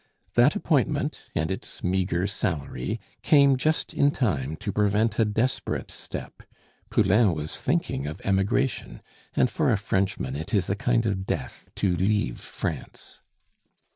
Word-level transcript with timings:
That 0.33 0.55
appointment 0.55 1.19
and 1.35 1.51
its 1.51 1.83
meagre 1.83 2.25
salary 2.25 2.99
came 3.21 3.55
just 3.55 3.93
in 3.93 4.09
time 4.09 4.55
to 4.55 4.71
prevent 4.71 5.19
a 5.19 5.25
desperate 5.25 5.91
step; 5.91 6.41
Poulain 6.89 7.35
was 7.35 7.59
thinking 7.59 8.07
of 8.07 8.19
emigration; 8.23 9.03
and 9.35 9.47
for 9.47 9.71
a 9.71 9.77
Frenchman, 9.77 10.35
it 10.35 10.55
is 10.55 10.71
a 10.71 10.75
kind 10.75 11.05
of 11.05 11.27
death 11.27 11.69
to 11.75 11.95
leave 11.95 12.39
France. 12.39 13.21